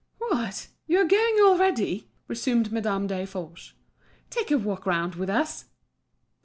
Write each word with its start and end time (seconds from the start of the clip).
"What! 0.17 0.67
you 0.87 0.97
are 0.97 1.05
going 1.05 1.37
already?" 1.43 2.07
resumed 2.27 2.71
Madame 2.71 3.05
Desforges. 3.07 3.73
"Take 4.31 4.49
a 4.49 4.57
walk 4.57 4.87
round 4.87 5.13
with 5.13 5.29
us." 5.29 5.65